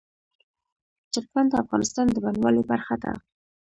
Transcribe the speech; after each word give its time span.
چرګان 1.11 1.45
د 1.49 1.53
افغانستان 1.63 2.05
د 2.09 2.15
بڼوالۍ 2.23 2.63
برخه 2.71 2.95
ده. 3.03 3.11